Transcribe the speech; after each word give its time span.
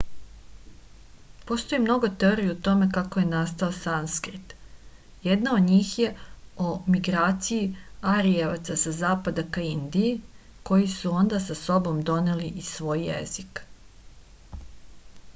postoji 1.49 1.79
mnogo 1.81 2.07
teorija 2.23 2.53
o 2.53 2.55
tome 2.67 2.87
kako 2.95 3.21
je 3.21 3.25
nasatao 3.33 3.75
sanskrit 3.79 4.55
jedna 5.27 5.53
od 5.59 5.67
njih 5.67 5.91
je 6.03 6.09
o 6.69 6.73
migraciji 6.95 7.67
arijevaca 8.15 8.79
sa 8.85 8.95
zapada 9.03 9.45
ka 9.59 9.67
indiji 9.73 10.17
koji 10.71 10.91
su 10.97 11.13
onda 11.23 11.43
sa 11.49 11.59
sobom 11.63 12.01
doneli 12.11 12.51
i 12.65 12.69
svoj 12.73 13.07
jezik 13.13 13.65